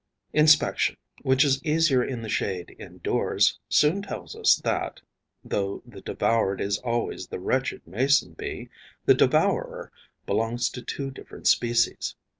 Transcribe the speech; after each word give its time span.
Inspection, 0.33 0.97
which 1.21 1.43
is 1.43 1.63
easier 1.63 2.03
in 2.03 2.23
the 2.23 2.27
shade 2.27 2.75
indoors, 2.79 3.59
soon 3.69 4.01
tells 4.01 4.35
us 4.35 4.55
that, 4.55 4.99
though 5.43 5.83
the 5.85 6.01
devoured 6.01 6.59
is 6.59 6.79
always 6.79 7.27
the 7.27 7.37
wretched 7.39 7.85
Mason 7.85 8.33
bee, 8.33 8.71
the 9.05 9.13
devourer 9.13 9.91
belongs 10.25 10.71
to 10.71 10.81
two 10.81 11.11
different 11.11 11.45
species. 11.45 12.15